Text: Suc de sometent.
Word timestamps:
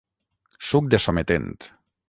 Suc 0.71 0.89
de 0.95 1.01
sometent. 1.07 1.55